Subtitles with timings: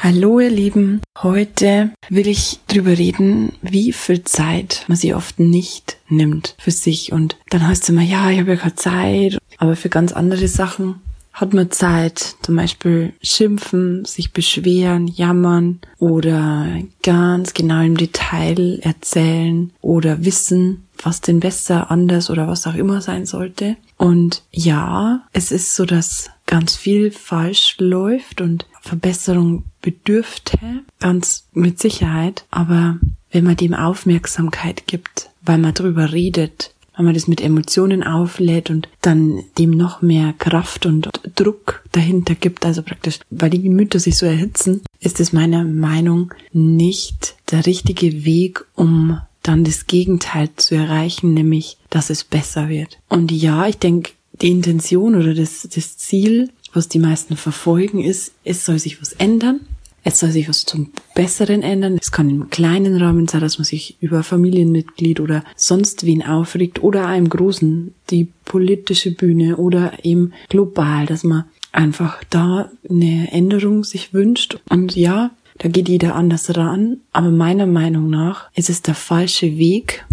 [0.00, 5.96] Hallo ihr Lieben, heute will ich drüber reden, wie viel Zeit man sich oft nicht
[6.08, 7.12] nimmt für sich.
[7.12, 10.46] Und dann heißt es immer, ja, ich habe ja keine Zeit, aber für ganz andere
[10.46, 11.00] Sachen
[11.32, 16.66] hat man Zeit, zum Beispiel schimpfen, sich beschweren, jammern oder
[17.02, 23.00] ganz genau im Detail erzählen oder wissen, was denn besser, anders oder was auch immer
[23.00, 23.76] sein sollte.
[23.96, 30.58] Und ja, es ist so, dass ganz viel falsch läuft und Verbesserung bedürfte,
[30.98, 32.44] ganz mit Sicherheit.
[32.50, 32.98] Aber
[33.30, 38.70] wenn man dem Aufmerksamkeit gibt, weil man drüber redet, wenn man das mit Emotionen auflädt
[38.70, 44.00] und dann dem noch mehr Kraft und Druck dahinter gibt, also praktisch, weil die Gemüter
[44.00, 50.50] sich so erhitzen, ist es meiner Meinung nicht der richtige Weg, um dann das Gegenteil
[50.56, 52.98] zu erreichen, nämlich, dass es besser wird.
[53.08, 58.32] Und ja, ich denke, die Intention oder das, das Ziel was die meisten verfolgen, ist,
[58.44, 59.60] es soll sich was ändern.
[60.04, 61.98] Es soll sich was zum Besseren ändern.
[62.00, 66.82] Es kann im kleinen Rahmen sein, dass man sich über Familienmitglied oder sonst wen aufregt
[66.82, 73.84] oder im Großen, die politische Bühne oder eben global, dass man einfach da eine Änderung
[73.84, 74.60] sich wünscht.
[74.70, 76.98] Und ja, da geht jeder anders ran.
[77.12, 80.06] Aber meiner Meinung nach ist es der falsche Weg,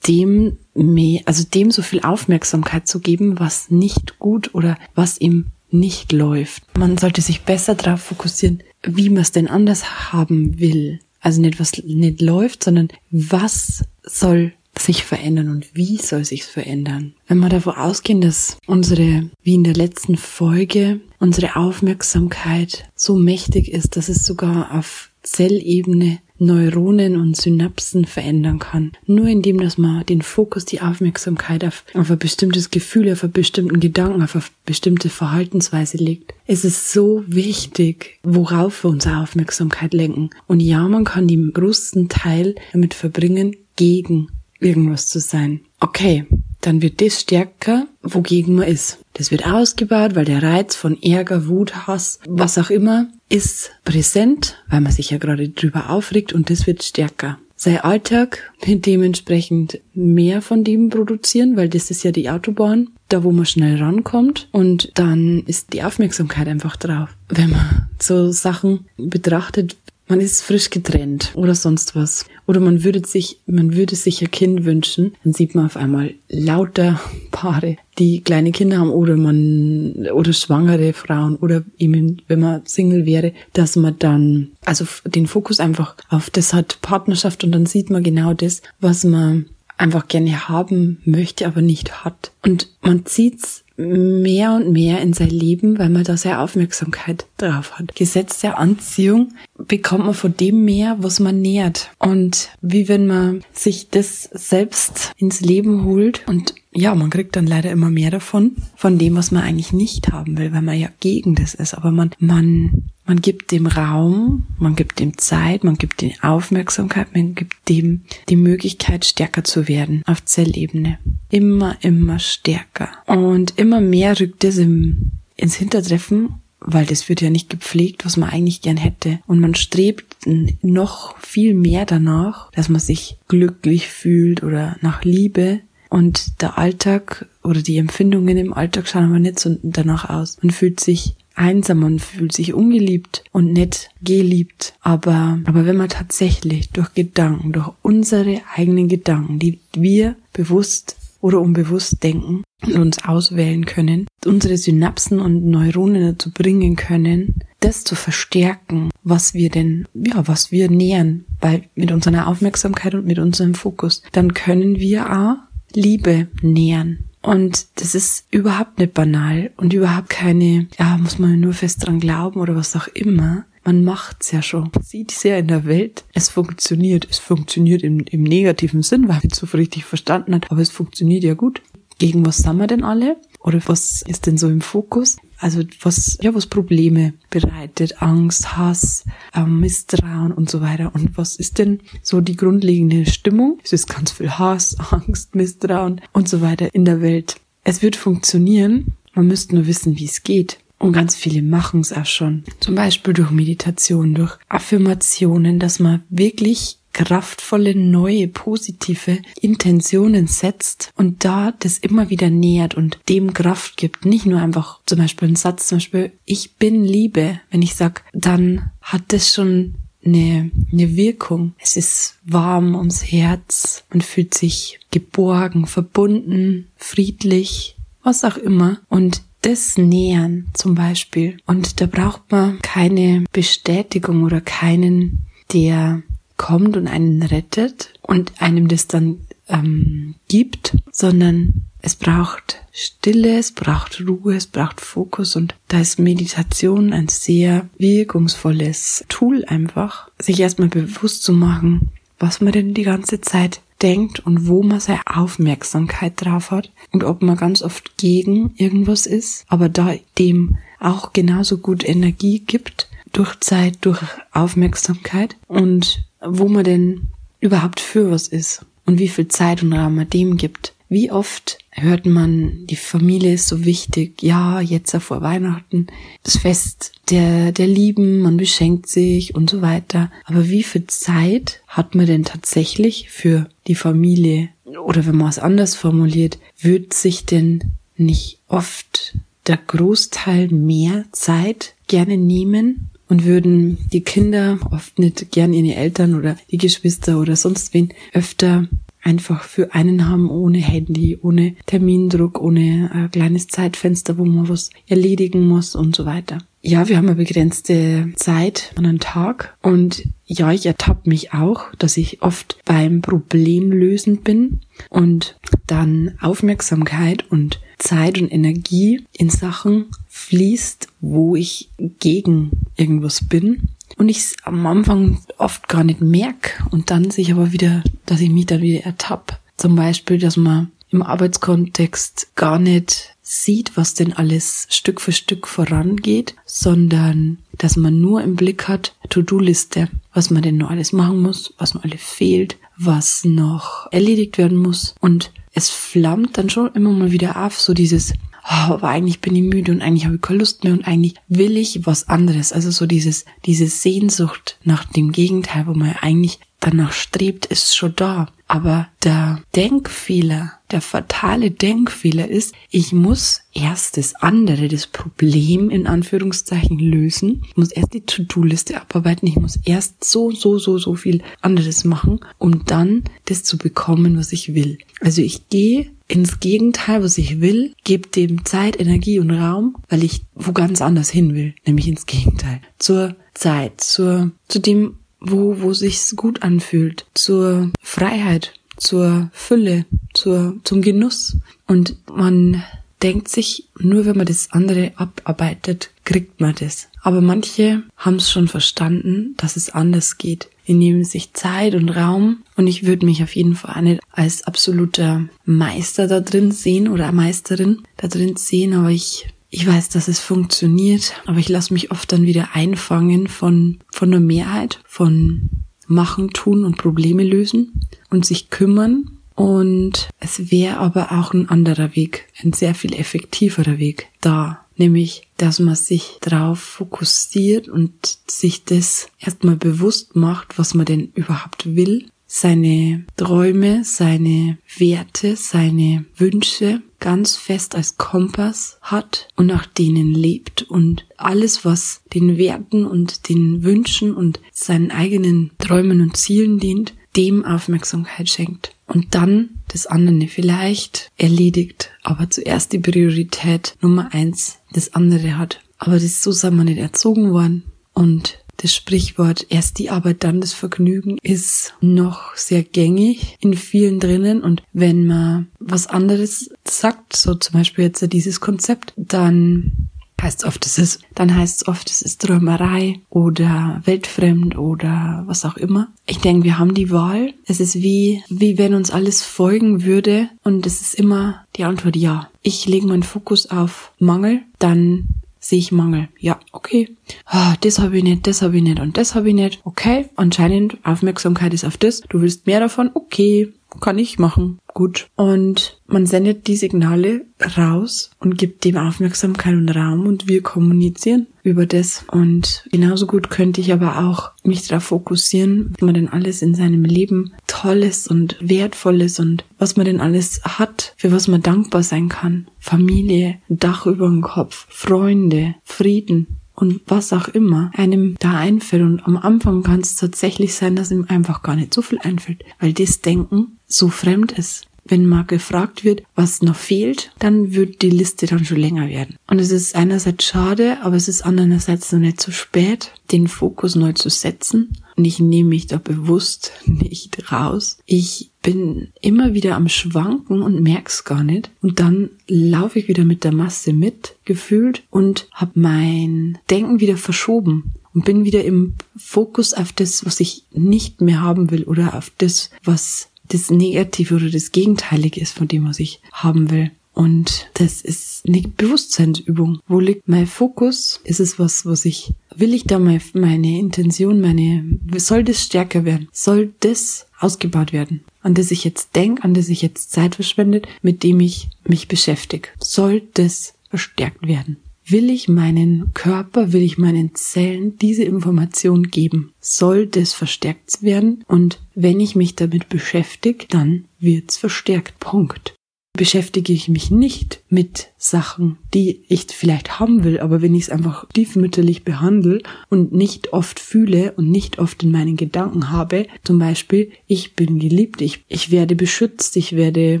[0.06, 5.46] dem mehr, also dem so viel Aufmerksamkeit zu geben, was nicht gut oder was ihm
[5.70, 6.62] nicht läuft.
[6.76, 11.00] Man sollte sich besser darauf fokussieren, wie man es denn anders haben will.
[11.20, 17.14] Also nicht was nicht läuft, sondern was soll sich verändern und wie soll sich verändern.
[17.26, 23.72] Wenn wir davon ausgehen, dass unsere, wie in der letzten Folge, unsere Aufmerksamkeit so mächtig
[23.72, 28.92] ist, dass es sogar auf Zellebene Neuronen und Synapsen verändern kann.
[29.06, 33.32] Nur indem, dass man den Fokus, die Aufmerksamkeit auf, auf ein bestimmtes Gefühl, auf einen
[33.32, 36.34] bestimmten Gedanken, auf eine bestimmte Verhaltensweise legt.
[36.46, 40.30] Es ist so wichtig, worauf wir unsere Aufmerksamkeit lenken.
[40.46, 44.28] Und ja, man kann den größten Teil damit verbringen, gegen
[44.60, 45.60] irgendwas zu sein.
[45.80, 46.26] Okay,
[46.60, 48.98] dann wird das stärker, wogegen man ist.
[49.14, 54.56] Das wird ausgebaut, weil der Reiz von Ärger, Wut, Hass, was auch immer, ist präsent,
[54.68, 57.38] weil man sich ja gerade drüber aufregt und das wird stärker.
[57.60, 63.24] Sein Alltag wird dementsprechend mehr von dem produzieren, weil das ist ja die Autobahn, da
[63.24, 67.16] wo man schnell rankommt und dann ist die Aufmerksamkeit einfach drauf.
[67.28, 69.76] Wenn man so Sachen betrachtet,
[70.08, 72.24] man ist frisch getrennt oder sonst was.
[72.46, 76.14] Oder man würde sich, man würde sich ein Kind wünschen, dann sieht man auf einmal
[76.28, 82.62] lauter Paare, die kleine Kinder haben oder man, oder schwangere Frauen oder eben, wenn man
[82.66, 87.66] Single wäre, dass man dann, also den Fokus einfach auf das hat Partnerschaft und dann
[87.66, 89.46] sieht man genau das, was man
[89.76, 92.32] einfach gerne haben möchte, aber nicht hat.
[92.44, 97.78] Und man zieht's mehr und mehr in sein Leben, weil man da sehr Aufmerksamkeit drauf
[97.78, 97.94] hat.
[97.94, 101.90] Gesetz der Anziehung bekommt man von dem mehr, was man nährt.
[101.98, 107.46] Und wie wenn man sich das selbst ins Leben holt und ja, man kriegt dann
[107.46, 110.88] leider immer mehr davon, von dem, was man eigentlich nicht haben will, weil man ja
[111.00, 111.74] gegen das ist.
[111.74, 117.14] Aber man, man, man gibt dem Raum, man gibt dem Zeit, man gibt dem Aufmerksamkeit,
[117.14, 120.98] man gibt dem die Möglichkeit, stärker zu werden auf Zellebene.
[121.30, 122.90] Immer, immer stärker.
[123.06, 128.16] Und immer mehr rückt es im, ins Hintertreffen weil das wird ja nicht gepflegt, was
[128.16, 129.20] man eigentlich gern hätte.
[129.26, 130.16] Und man strebt
[130.62, 135.60] noch viel mehr danach, dass man sich glücklich fühlt oder nach Liebe.
[135.88, 140.38] Und der Alltag oder die Empfindungen im Alltag schauen aber nicht so danach aus.
[140.42, 144.74] Man fühlt sich einsam, man fühlt sich ungeliebt und nicht geliebt.
[144.82, 151.40] Aber, aber wenn man tatsächlich durch Gedanken, durch unsere eigenen Gedanken, die wir bewusst oder
[151.40, 157.94] unbewusst denken und uns auswählen können, unsere Synapsen und Neuronen dazu bringen können, das zu
[157.94, 163.54] verstärken, was wir denn, ja, was wir nähern, weil mit unserer Aufmerksamkeit und mit unserem
[163.54, 165.36] Fokus, dann können wir auch
[165.74, 166.98] Liebe nähern.
[167.20, 172.00] Und das ist überhaupt nicht banal und überhaupt keine, ja, muss man nur fest dran
[172.00, 173.44] glauben oder was auch immer.
[173.68, 174.70] Man macht's ja schon.
[174.80, 176.06] Sieht es ja in der Welt.
[176.14, 177.06] Es funktioniert.
[177.10, 180.50] Es funktioniert im, im negativen Sinn, weil man es so richtig verstanden hat.
[180.50, 181.60] Aber es funktioniert ja gut.
[181.98, 183.18] Gegen was sind wir denn alle?
[183.40, 185.18] Oder was ist denn so im Fokus?
[185.36, 189.04] Also was, ja, was Probleme bereitet, Angst, Hass,
[189.34, 190.94] ähm, Misstrauen und so weiter.
[190.94, 193.58] Und was ist denn so die grundlegende Stimmung?
[193.62, 197.36] Es ist ganz viel Hass, Angst, Misstrauen und so weiter in der Welt.
[197.64, 198.94] Es wird funktionieren.
[199.12, 200.58] Man müsste nur wissen, wie es geht.
[200.78, 202.44] Und ganz viele machen es auch schon.
[202.60, 211.24] Zum Beispiel durch Meditation, durch Affirmationen, dass man wirklich kraftvolle, neue, positive Intentionen setzt und
[211.24, 214.04] da das immer wieder nährt und dem Kraft gibt.
[214.04, 217.40] Nicht nur einfach zum Beispiel ein Satz, zum Beispiel, ich bin Liebe.
[217.50, 221.54] Wenn ich sag, dann hat das schon eine, eine Wirkung.
[221.58, 223.84] Es ist warm ums Herz.
[223.90, 228.78] Man fühlt sich geborgen, verbunden, friedlich, was auch immer.
[228.88, 231.38] Und das Nähern zum Beispiel.
[231.46, 236.02] Und da braucht man keine Bestätigung oder keinen, der
[236.36, 243.52] kommt und einen rettet und einem das dann ähm, gibt, sondern es braucht Stille, es
[243.52, 250.40] braucht Ruhe, es braucht Fokus und da ist Meditation ein sehr wirkungsvolles Tool einfach, sich
[250.40, 255.06] erstmal bewusst zu machen, was man denn die ganze Zeit denkt und wo man seine
[255.06, 261.12] Aufmerksamkeit drauf hat und ob man ganz oft gegen irgendwas ist, aber da dem auch
[261.12, 264.02] genauso gut Energie gibt durch Zeit, durch
[264.32, 267.08] Aufmerksamkeit und wo man denn
[267.40, 270.74] überhaupt für was ist und wie viel Zeit und Raum man dem gibt.
[270.88, 275.86] Wie oft hört man, die Familie ist so wichtig, ja, jetzt vor Weihnachten,
[276.22, 280.10] das Fest der, der Lieben, man beschenkt sich und so weiter.
[280.24, 284.48] Aber wie viel Zeit hat man denn tatsächlich für die Familie?
[284.64, 291.74] Oder wenn man es anders formuliert, wird sich denn nicht oft der Großteil mehr Zeit
[291.86, 297.36] gerne nehmen und würden die Kinder oft nicht gern ihre Eltern oder die Geschwister oder
[297.36, 298.68] sonst wen öfter
[299.02, 304.70] einfach für einen haben, ohne Handy, ohne Termindruck, ohne ein kleines Zeitfenster, wo man was
[304.86, 306.38] erledigen muss und so weiter.
[306.60, 311.72] Ja, wir haben eine begrenzte Zeit an einem Tag und ja, ich ertappe mich auch,
[311.78, 314.60] dass ich oft beim Problemlösen bin
[314.90, 323.68] und dann Aufmerksamkeit und Zeit und Energie in Sachen fließt, wo ich gegen irgendwas bin
[323.98, 328.20] und ich es am Anfang oft gar nicht merke und dann sich aber wieder, dass
[328.20, 329.36] ich mich dann wieder ertappe.
[329.56, 335.46] Zum Beispiel, dass man im Arbeitskontext gar nicht sieht, was denn alles Stück für Stück
[335.46, 341.20] vorangeht, sondern dass man nur im Blick hat, To-Do-Liste, was man denn noch alles machen
[341.20, 344.94] muss, was noch alles fehlt, was noch erledigt werden muss.
[345.00, 348.14] Und es flammt dann schon immer mal wieder auf, so dieses,
[348.48, 351.14] oh, aber eigentlich bin ich müde und eigentlich habe ich keine Lust mehr und eigentlich
[351.28, 352.52] will ich was anderes.
[352.52, 357.94] Also so dieses, diese Sehnsucht nach dem Gegenteil, wo man eigentlich danach strebt, ist schon
[357.96, 358.28] da.
[358.50, 365.86] Aber der Denkfehler, der fatale Denkfehler ist, ich muss erst das andere, das Problem in
[365.86, 367.44] Anführungszeichen lösen.
[367.46, 369.28] Ich muss erst die To-Do-Liste abarbeiten.
[369.28, 374.16] Ich muss erst so, so, so, so viel anderes machen, um dann das zu bekommen,
[374.16, 374.78] was ich will.
[375.00, 380.02] Also ich gehe ins Gegenteil, was ich will, gebe dem Zeit, Energie und Raum, weil
[380.02, 382.60] ich wo ganz anders hin will, nämlich ins Gegenteil.
[382.78, 389.84] Zur Zeit, zur, zu dem, wo, wo sich's gut anfühlt, zur Freiheit, zur Fülle,
[390.14, 391.36] zur, zum Genuss.
[391.66, 392.64] Und man
[393.02, 396.88] denkt sich, nur wenn man das andere abarbeitet, kriegt man das.
[397.02, 400.48] Aber manche haben es schon verstanden, dass es anders geht.
[400.68, 404.44] Die nehmen sich Zeit und Raum und ich würde mich auf jeden Fall nicht als
[404.44, 410.08] absoluter Meister da drin sehen oder Meisterin da drin sehen, aber ich ich weiß, dass
[410.08, 415.48] es funktioniert, aber ich lasse mich oft dann wieder einfangen von, von der Mehrheit, von
[415.86, 417.80] machen, tun und Probleme lösen
[418.10, 419.10] und sich kümmern.
[419.34, 424.66] Und es wäre aber auch ein anderer Weg, ein sehr viel effektiverer Weg da.
[424.78, 427.92] Nämlich, dass man sich drauf fokussiert und
[428.28, 432.06] sich das erstmal bewusst macht, was man denn überhaupt will.
[432.30, 440.62] Seine Träume, seine Werte, seine Wünsche ganz fest als Kompass hat und nach denen lebt.
[440.62, 446.94] Und alles, was den Werten und den Wünschen und seinen eigenen Träumen und Zielen dient,
[447.16, 448.74] dem Aufmerksamkeit schenkt.
[448.86, 455.60] Und dann das andere vielleicht erledigt, aber zuerst die Priorität Nummer eins das andere hat.
[455.78, 460.40] Aber das so sind wir nicht erzogen worden und das Sprichwort erst die Arbeit, dann
[460.40, 464.42] das Vergnügen ist noch sehr gängig in vielen drinnen.
[464.42, 470.48] Und wenn man was anderes sagt, so zum Beispiel jetzt dieses Konzept, dann heißt es
[470.48, 475.56] oft, es ist, dann heißt es oft, es ist Träumerei oder weltfremd oder was auch
[475.56, 475.88] immer.
[476.06, 477.34] Ich denke, wir haben die Wahl.
[477.46, 481.96] Es ist wie, wie wenn uns alles folgen würde und es ist immer die Antwort
[481.96, 482.28] ja.
[482.42, 485.08] Ich lege meinen Fokus auf Mangel, dann
[485.40, 486.08] sehe ich Mangel.
[486.18, 486.96] Ja, okay.
[487.24, 489.60] Ah, das habe ich nicht, das habe ich nicht und das habe ich nicht.
[489.64, 492.00] Okay, anscheinend Aufmerksamkeit ist auf das.
[492.08, 492.90] Du willst mehr davon.
[492.92, 493.52] Okay.
[493.80, 494.58] Kann ich machen.
[494.74, 495.08] Gut.
[495.16, 501.26] Und man sendet die Signale raus und gibt dem Aufmerksamkeit und Raum und wir kommunizieren
[501.42, 502.04] über das.
[502.10, 506.54] Und genauso gut könnte ich aber auch mich darauf fokussieren, was man denn alles in
[506.54, 511.82] seinem Leben Tolles und Wertvolles und was man denn alles hat, für was man dankbar
[511.82, 512.48] sein kann.
[512.58, 518.82] Familie, Dach über dem Kopf, Freunde, Frieden, und was auch immer einem da einfällt.
[518.82, 522.44] Und am Anfang kann es tatsächlich sein, dass ihm einfach gar nicht so viel einfällt,
[522.58, 524.64] weil das Denken so fremd ist.
[524.84, 529.16] Wenn mal gefragt wird, was noch fehlt, dann wird die Liste dann schon länger werden.
[529.26, 533.74] Und es ist einerseits schade, aber es ist andererseits noch nicht zu spät, den Fokus
[533.74, 534.78] neu zu setzen.
[534.96, 537.78] Und ich nehme mich da bewusst nicht raus.
[537.84, 541.50] Ich bin immer wieder am Schwanken und merk's gar nicht.
[541.60, 546.96] Und dann laufe ich wieder mit der Masse mit, gefühlt, und habe mein Denken wieder
[546.96, 551.94] verschoben und bin wieder im Fokus auf das, was ich nicht mehr haben will oder
[551.94, 556.70] auf das, was das Negative oder das Gegenteilige ist von dem, was ich haben will.
[556.98, 559.60] Und das ist eine Bewusstseinsübung.
[559.68, 561.00] Wo liegt mein Fokus?
[561.04, 564.64] Ist es was, was ich, will ich da meine, meine Intention, meine,
[564.96, 566.08] soll das stärker werden?
[566.10, 568.02] Soll das ausgebaut werden?
[568.20, 571.86] An das ich jetzt denke, an das ich jetzt Zeit verschwendet, mit dem ich mich
[571.86, 572.48] beschäftige?
[572.58, 574.56] Soll das verstärkt werden?
[574.90, 579.34] Will ich meinen Körper, will ich meinen Zellen diese Information geben?
[579.38, 581.24] Soll das verstärkt werden?
[581.28, 584.98] Und wenn ich mich damit beschäftige, dann wird's verstärkt.
[584.98, 585.57] Punkt
[585.98, 590.70] beschäftige ich mich nicht mit Sachen, die ich vielleicht haben will, aber wenn ich es
[590.70, 592.40] einfach tiefmütterlich behandle
[592.70, 597.58] und nicht oft fühle und nicht oft in meinen Gedanken habe, zum Beispiel, ich bin
[597.58, 600.00] geliebt, ich, ich werde beschützt, ich werde,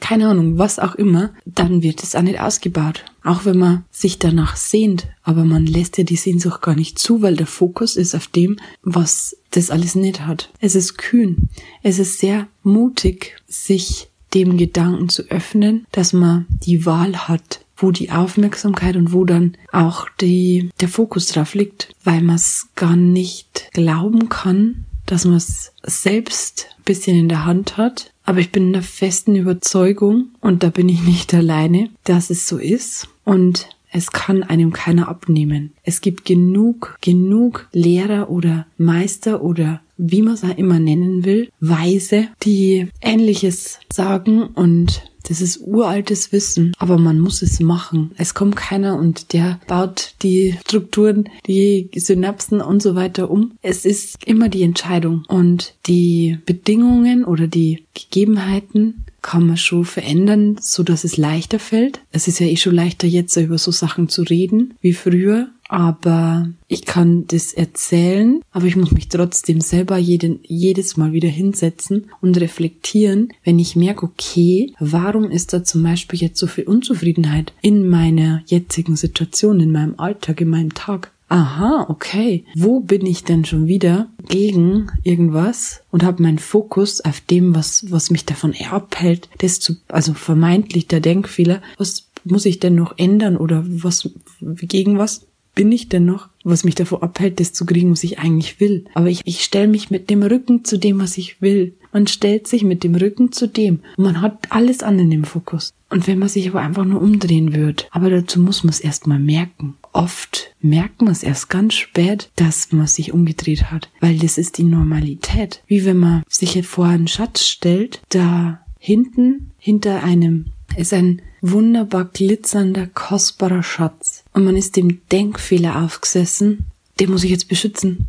[0.00, 3.04] keine Ahnung, was auch immer, dann wird es auch nicht ausgebaut.
[3.22, 7.22] Auch wenn man sich danach sehnt, aber man lässt ja die Sehnsucht gar nicht zu,
[7.22, 10.50] weil der Fokus ist auf dem, was das alles nicht hat.
[10.60, 11.48] Es ist kühn.
[11.84, 17.90] Es ist sehr mutig, sich dem Gedanken zu öffnen, dass man die Wahl hat, wo
[17.90, 22.96] die Aufmerksamkeit und wo dann auch die, der Fokus drauf liegt, weil man es gar
[22.96, 28.12] nicht glauben kann, dass man es selbst ein bisschen in der Hand hat.
[28.24, 32.48] Aber ich bin in der festen Überzeugung, und da bin ich nicht alleine, dass es
[32.48, 33.08] so ist.
[33.24, 35.72] Und es kann einem keiner abnehmen.
[35.82, 41.48] Es gibt genug, genug Lehrer oder Meister oder wie man es auch immer nennen will,
[41.60, 48.12] Weise, die Ähnliches sagen und das ist uraltes Wissen, aber man muss es machen.
[48.16, 53.52] Es kommt keiner und der baut die Strukturen, die Synapsen und so weiter um.
[53.60, 60.56] Es ist immer die Entscheidung und die Bedingungen oder die Gegebenheiten kann man schon verändern,
[60.60, 62.00] so dass es leichter fällt.
[62.12, 66.48] Es ist ja eh schon leichter jetzt über so Sachen zu reden wie früher, aber
[66.68, 72.10] ich kann das erzählen, aber ich muss mich trotzdem selber jeden, jedes Mal wieder hinsetzen
[72.20, 77.52] und reflektieren, wenn ich merke, okay, warum ist da zum Beispiel jetzt so viel Unzufriedenheit
[77.62, 81.12] in meiner jetzigen Situation, in meinem Alltag, in meinem Tag?
[81.28, 82.44] Aha, okay.
[82.54, 87.90] Wo bin ich denn schon wieder gegen irgendwas und habe meinen Fokus auf dem, was,
[87.90, 92.96] was mich davon abhält, das zu, also vermeintlich der Denkfehler, was muss ich denn noch
[92.96, 94.08] ändern oder was,
[94.40, 98.20] gegen was bin ich denn noch, was mich davor abhält, das zu kriegen, was ich
[98.20, 98.84] eigentlich will.
[98.94, 101.74] Aber ich, ich stelle mich mit dem Rücken zu dem, was ich will.
[101.92, 103.80] Man stellt sich mit dem Rücken zu dem.
[103.96, 105.72] Man hat alles andere im Fokus.
[105.88, 109.18] Und wenn man sich aber einfach nur umdrehen wird, aber dazu muss man es erstmal
[109.18, 109.76] merken.
[109.92, 114.58] Oft merkt man es erst ganz spät, dass man sich umgedreht hat, weil das ist
[114.58, 115.62] die Normalität.
[115.66, 122.04] Wie wenn man sich vor einen Schatz stellt, da hinten, hinter einem ist ein wunderbar
[122.04, 124.22] glitzernder, kostbarer Schatz.
[124.32, 126.66] Und man ist dem Denkfehler aufgesessen,
[127.00, 128.06] den muss ich jetzt beschützen.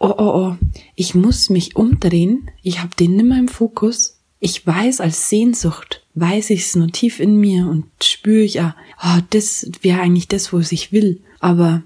[0.00, 0.56] Oh, oh, oh,
[0.96, 4.16] ich muss mich umdrehen, ich habe den nimmer im Fokus.
[4.40, 8.74] Ich weiß als Sehnsucht, weiß ich es nur tief in mir und spüre ich, ah,
[9.04, 11.20] oh, das wäre eigentlich das, wo ich will.
[11.38, 11.84] Aber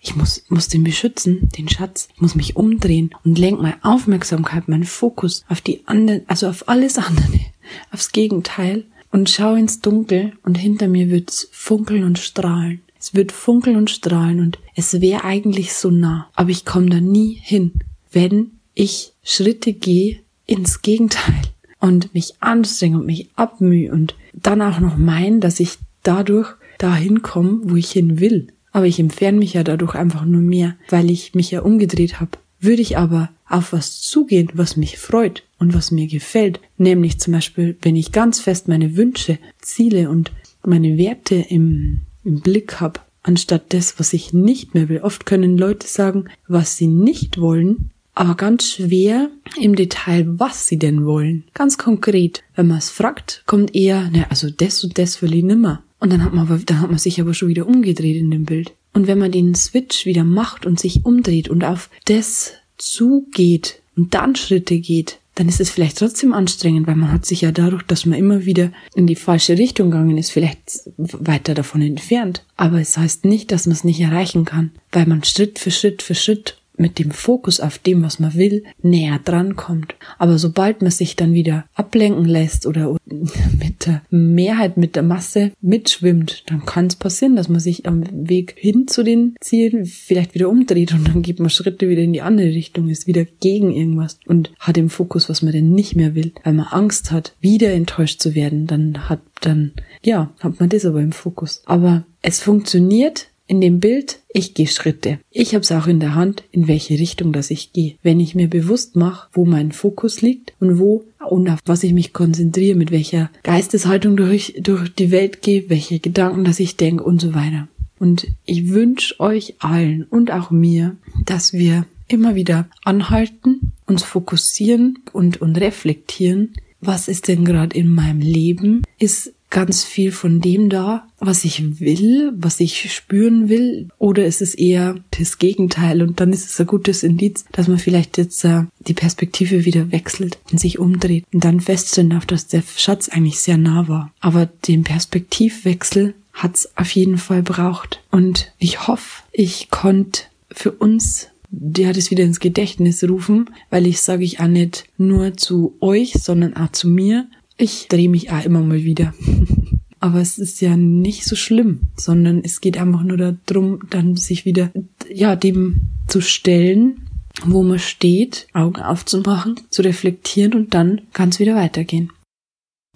[0.00, 2.08] ich muss, muss den beschützen, den Schatz.
[2.14, 6.68] Ich muss mich umdrehen und lenke meine Aufmerksamkeit, meinen Fokus auf die anderen, also auf
[6.68, 7.40] alles andere,
[7.92, 12.80] aufs Gegenteil und schau ins Dunkel und hinter mir wird's funkeln und strahlen.
[12.98, 17.00] Es wird funkeln und strahlen und es wäre eigentlich so nah, aber ich komme da
[17.00, 17.72] nie hin,
[18.12, 21.42] wenn ich Schritte gehe ins Gegenteil
[21.78, 27.22] und mich anstrenge und mich abmühe und dann auch noch meinen, dass ich dadurch dahin
[27.22, 28.48] komme, wo ich hin will.
[28.72, 32.32] Aber ich entferne mich ja dadurch einfach nur mehr, weil ich mich ja umgedreht habe.
[32.60, 37.32] Würde ich aber auf was zugehen, was mich freut und was mir gefällt, nämlich zum
[37.32, 40.30] Beispiel, wenn ich ganz fest meine Wünsche, Ziele und
[40.64, 45.00] meine Werte im, im Blick habe, anstatt das, was ich nicht mehr will.
[45.00, 50.78] Oft können Leute sagen, was sie nicht wollen, aber ganz schwer im Detail, was sie
[50.78, 51.44] denn wollen.
[51.54, 52.42] Ganz konkret.
[52.54, 55.82] Wenn man es fragt, kommt eher, ne, also das und das will ich nimmer.
[56.00, 58.44] Und dann hat man aber, dann hat man sich aber schon wieder umgedreht in dem
[58.44, 58.72] Bild.
[58.92, 64.14] Und wenn man den Switch wieder macht und sich umdreht und auf das zugeht und
[64.14, 67.82] dann Schritte geht, dann ist es vielleicht trotzdem anstrengend, weil man hat sich ja dadurch,
[67.84, 72.44] dass man immer wieder in die falsche Richtung gegangen ist, vielleicht weiter davon entfernt.
[72.56, 76.02] Aber es heißt nicht, dass man es nicht erreichen kann, weil man Schritt für Schritt
[76.02, 79.94] für Schritt mit dem Fokus auf dem, was man will, näher dran kommt.
[80.18, 85.52] Aber sobald man sich dann wieder ablenken lässt oder mit der Mehrheit, mit der Masse
[85.60, 90.34] mitschwimmt, dann kann es passieren, dass man sich am Weg hin zu den Zielen vielleicht
[90.34, 93.72] wieder umdreht und dann geht man Schritte wieder in die andere Richtung, ist wieder gegen
[93.72, 97.34] irgendwas und hat im Fokus, was man denn nicht mehr will, weil man Angst hat,
[97.40, 99.72] wieder enttäuscht zu werden, dann hat dann,
[100.02, 101.62] ja, hat man das aber im Fokus.
[101.66, 105.18] Aber es funktioniert, in dem Bild, ich gehe Schritte.
[105.32, 107.96] Ich habe es auch in der Hand, in welche Richtung das ich gehe.
[108.00, 111.92] Wenn ich mir bewusst mache, wo mein Fokus liegt und wo und auf was ich
[111.92, 117.02] mich konzentriere, mit welcher Geisteshaltung durch, durch die Welt gehe, welche Gedanken, dass ich denke
[117.02, 117.66] und so weiter.
[117.98, 125.00] Und ich wünsche euch allen und auch mir, dass wir immer wieder anhalten, uns fokussieren
[125.12, 128.82] und, und reflektieren, was ist denn gerade in meinem Leben?
[129.00, 134.40] Ist ganz viel von dem da, was ich will, was ich spüren will, oder ist
[134.40, 136.02] es eher das Gegenteil?
[136.02, 139.92] Und dann ist es ein gutes Indiz, dass man vielleicht jetzt äh, die Perspektive wieder
[139.92, 144.12] wechselt und sich umdreht und dann feststellen darf, dass der Schatz eigentlich sehr nah war.
[144.20, 148.00] Aber den Perspektivwechsel hat's auf jeden Fall braucht.
[148.10, 154.00] Und ich hoffe, ich konnte für uns der das wieder ins Gedächtnis rufen, weil ich
[154.00, 157.26] sage ich auch nicht nur zu euch, sondern auch zu mir,
[157.60, 159.14] ich drehe mich auch immer mal wieder.
[160.00, 164.46] Aber es ist ja nicht so schlimm, sondern es geht einfach nur darum, dann sich
[164.46, 164.70] wieder,
[165.12, 167.06] ja, dem zu stellen,
[167.44, 172.10] wo man steht, Augen aufzumachen, zu reflektieren und dann kann es wieder weitergehen.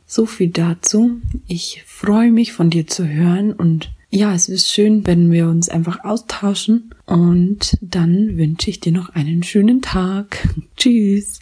[0.07, 1.21] So viel dazu.
[1.47, 5.69] Ich freue mich von dir zu hören und ja, es ist schön, wenn wir uns
[5.69, 10.49] einfach austauschen und dann wünsche ich dir noch einen schönen Tag.
[10.77, 11.41] Tschüss.